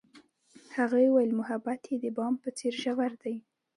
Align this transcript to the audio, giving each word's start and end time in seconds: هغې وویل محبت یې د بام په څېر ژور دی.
هغې 0.75 1.05
وویل 1.09 1.31
محبت 1.39 1.79
یې 1.89 1.97
د 2.03 2.05
بام 2.17 2.33
په 2.43 2.49
څېر 2.57 2.73
ژور 2.83 3.11
دی. 3.23 3.35